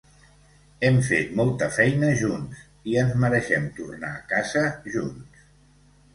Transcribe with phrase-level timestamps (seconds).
[0.87, 2.63] Hem fet molta feina junts
[2.93, 5.47] i ens mereixem tornar a casa junts.